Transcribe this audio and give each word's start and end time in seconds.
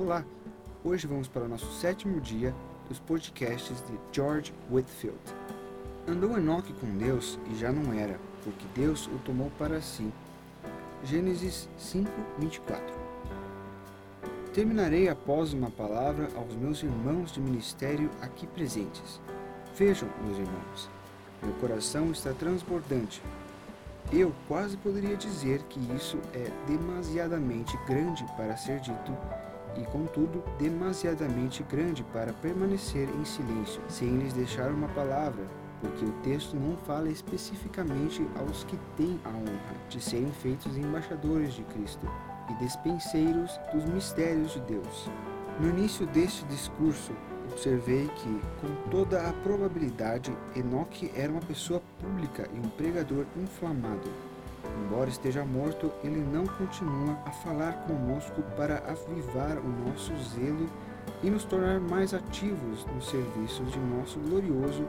Olá! 0.00 0.24
Hoje 0.82 1.06
vamos 1.06 1.28
para 1.28 1.44
o 1.44 1.48
nosso 1.48 1.70
sétimo 1.74 2.22
dia 2.22 2.54
dos 2.88 2.98
podcasts 2.98 3.76
de 3.82 4.00
George 4.10 4.50
Whitfield. 4.70 5.20
Andou 6.08 6.38
Enoque 6.38 6.72
com 6.72 6.86
Deus 6.96 7.38
e 7.50 7.54
já 7.54 7.70
não 7.70 7.92
era, 7.92 8.18
porque 8.42 8.64
Deus 8.74 9.08
o 9.08 9.18
tomou 9.26 9.52
para 9.58 9.78
si. 9.82 10.10
Gênesis 11.04 11.68
5, 11.76 12.10
24 12.38 12.82
Terminarei 14.54 15.06
após 15.10 15.52
uma 15.52 15.70
palavra 15.70 16.30
aos 16.34 16.54
meus 16.54 16.82
irmãos 16.82 17.30
de 17.30 17.40
ministério 17.42 18.10
aqui 18.22 18.46
presentes. 18.46 19.20
Vejam, 19.76 20.08
meus 20.24 20.38
irmãos, 20.38 20.88
meu 21.42 21.52
coração 21.56 22.10
está 22.10 22.32
transbordante. 22.32 23.22
Eu 24.10 24.32
quase 24.48 24.78
poderia 24.78 25.14
dizer 25.14 25.62
que 25.64 25.78
isso 25.94 26.16
é 26.32 26.50
demasiadamente 26.66 27.76
grande 27.86 28.24
para 28.38 28.56
ser 28.56 28.80
dito 28.80 29.14
e, 29.76 29.84
contudo, 29.86 30.42
demasiadamente 30.58 31.62
grande 31.62 32.02
para 32.12 32.32
permanecer 32.32 33.08
em 33.08 33.24
silêncio, 33.24 33.80
sem 33.88 34.16
lhes 34.16 34.32
deixar 34.32 34.70
uma 34.70 34.88
palavra, 34.88 35.44
porque 35.80 36.04
o 36.04 36.12
texto 36.22 36.54
não 36.54 36.76
fala 36.78 37.08
especificamente 37.08 38.26
aos 38.38 38.64
que 38.64 38.78
têm 38.96 39.18
a 39.24 39.28
honra 39.28 39.76
de 39.88 40.00
serem 40.00 40.30
feitos 40.32 40.76
embaixadores 40.76 41.54
de 41.54 41.62
Cristo 41.64 42.06
e 42.50 42.54
despenseiros 42.62 43.58
dos 43.72 43.84
mistérios 43.86 44.52
de 44.52 44.60
Deus. 44.60 45.08
No 45.58 45.68
início 45.68 46.06
deste 46.06 46.44
discurso, 46.46 47.12
observei 47.50 48.08
que, 48.08 48.40
com 48.60 48.90
toda 48.90 49.28
a 49.28 49.32
probabilidade, 49.32 50.32
Enoque 50.54 51.10
era 51.14 51.30
uma 51.30 51.40
pessoa 51.40 51.82
pública 52.00 52.48
e 52.54 52.58
um 52.58 52.68
pregador 52.70 53.24
inflamado. 53.36 54.29
Embora 54.84 55.08
esteja 55.08 55.44
morto, 55.44 55.90
ele 56.02 56.20
não 56.20 56.46
continua 56.46 57.16
a 57.24 57.30
falar 57.30 57.72
conosco 57.86 58.42
para 58.56 58.78
avivar 58.78 59.58
o 59.58 59.88
nosso 59.88 60.12
zelo 60.16 60.68
e 61.22 61.30
nos 61.30 61.44
tornar 61.44 61.80
mais 61.80 62.12
ativos 62.14 62.86
nos 62.94 63.08
serviços 63.08 63.70
de 63.70 63.78
nosso 63.78 64.18
glorioso 64.18 64.86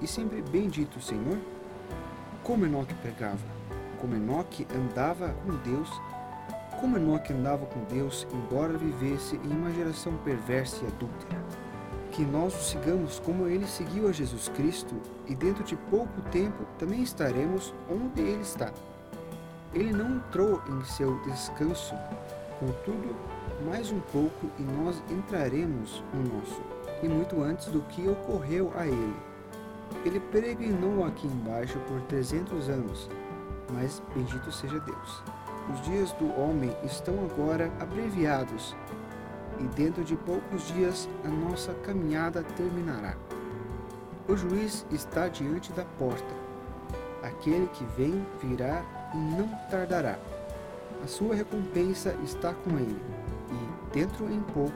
e 0.00 0.06
sempre 0.06 0.42
bendito 0.42 1.00
Senhor? 1.00 1.38
Como 2.42 2.66
Enoque 2.66 2.94
pregava, 2.94 3.38
como 4.00 4.14
Enoque 4.14 4.66
andava 4.74 5.34
com 5.46 5.56
Deus, 5.58 5.90
como 6.80 6.98
Enoque 6.98 7.32
andava 7.32 7.64
com 7.64 7.82
Deus, 7.84 8.26
embora 8.32 8.76
vivesse 8.76 9.36
em 9.36 9.48
uma 9.48 9.72
geração 9.72 10.12
perversa 10.24 10.84
e 10.84 10.88
adúltera. 10.88 11.42
Que 12.10 12.22
nós 12.22 12.54
o 12.54 12.62
sigamos 12.62 13.18
como 13.18 13.46
ele 13.46 13.66
seguiu 13.66 14.08
a 14.08 14.12
Jesus 14.12 14.48
Cristo 14.48 14.94
e 15.26 15.34
dentro 15.34 15.64
de 15.64 15.74
pouco 15.74 16.20
tempo 16.30 16.64
também 16.78 17.02
estaremos 17.02 17.74
onde 17.90 18.20
ele 18.20 18.42
está. 18.42 18.70
Ele 19.74 19.92
não 19.92 20.16
entrou 20.16 20.62
em 20.68 20.84
seu 20.84 21.18
descanso, 21.22 21.96
contudo, 22.60 23.16
mais 23.66 23.90
um 23.90 23.98
pouco 24.12 24.48
e 24.56 24.62
nós 24.62 25.02
entraremos 25.10 26.00
no 26.12 26.34
nosso, 26.34 26.62
e 27.02 27.08
muito 27.08 27.42
antes 27.42 27.66
do 27.66 27.80
que 27.82 28.08
ocorreu 28.08 28.72
a 28.76 28.86
ele. 28.86 29.16
Ele 30.04 30.20
peregrinou 30.20 31.04
aqui 31.04 31.26
embaixo 31.26 31.76
por 31.88 32.00
trezentos 32.02 32.68
anos, 32.68 33.10
mas 33.72 34.00
bendito 34.14 34.52
seja 34.52 34.78
Deus. 34.78 35.22
Os 35.72 35.80
dias 35.82 36.12
do 36.12 36.28
homem 36.38 36.72
estão 36.84 37.14
agora 37.24 37.72
abreviados, 37.80 38.76
e 39.58 39.64
dentro 39.74 40.04
de 40.04 40.14
poucos 40.14 40.68
dias 40.68 41.08
a 41.24 41.28
nossa 41.28 41.74
caminhada 41.74 42.44
terminará. 42.56 43.16
O 44.28 44.36
juiz 44.36 44.86
está 44.90 45.26
diante 45.26 45.72
da 45.72 45.84
porta. 45.98 46.43
Aquele 47.24 47.66
que 47.68 47.84
vem 47.96 48.22
virá 48.42 48.84
e 49.14 49.16
não 49.16 49.48
tardará. 49.70 50.18
A 51.02 51.06
sua 51.06 51.34
recompensa 51.34 52.14
está 52.22 52.52
com 52.52 52.70
ele, 52.78 53.00
e, 53.50 53.94
dentro 53.94 54.30
em 54.30 54.40
pouco, 54.40 54.72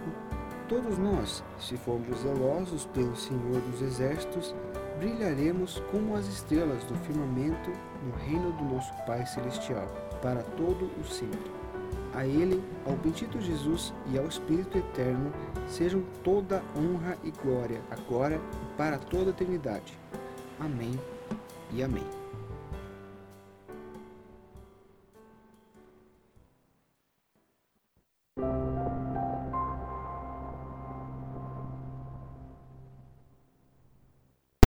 todos 0.66 0.96
nós, 0.96 1.44
se 1.58 1.76
formos 1.76 2.20
zelosos 2.20 2.86
pelo 2.86 3.14
Senhor 3.14 3.60
dos 3.60 3.82
Exércitos, 3.82 4.54
brilharemos 4.98 5.82
como 5.90 6.16
as 6.16 6.26
estrelas 6.26 6.82
do 6.84 6.94
firmamento 6.96 7.70
no 8.02 8.16
reino 8.24 8.50
do 8.52 8.64
nosso 8.64 8.92
Pai 9.06 9.26
Celestial, 9.26 9.86
para 10.22 10.42
todo 10.42 10.90
o 10.98 11.04
sempre. 11.04 11.50
A 12.14 12.24
Ele, 12.24 12.64
ao 12.86 12.96
bendito 12.96 13.40
Jesus 13.40 13.92
e 14.10 14.18
ao 14.18 14.26
Espírito 14.26 14.78
Eterno, 14.78 15.32
sejam 15.68 16.02
toda 16.24 16.62
honra 16.76 17.18
e 17.22 17.30
glória, 17.30 17.82
agora 17.90 18.36
e 18.36 18.76
para 18.76 18.98
toda 18.98 19.26
a 19.26 19.30
eternidade. 19.30 19.98
Amém 20.58 20.98
e 21.72 21.82
amém. 21.82 22.17